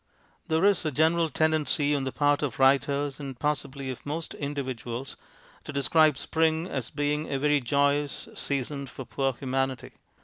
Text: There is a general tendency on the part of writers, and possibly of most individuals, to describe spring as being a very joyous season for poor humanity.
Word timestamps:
There 0.47 0.65
is 0.65 0.83
a 0.83 0.89
general 0.89 1.29
tendency 1.29 1.93
on 1.93 2.05
the 2.05 2.11
part 2.11 2.41
of 2.41 2.57
writers, 2.57 3.19
and 3.19 3.37
possibly 3.39 3.91
of 3.91 4.03
most 4.03 4.33
individuals, 4.33 5.15
to 5.65 5.71
describe 5.71 6.17
spring 6.17 6.65
as 6.65 6.89
being 6.89 7.31
a 7.31 7.37
very 7.37 7.61
joyous 7.61 8.27
season 8.33 8.87
for 8.87 9.05
poor 9.05 9.35
humanity. 9.39 9.91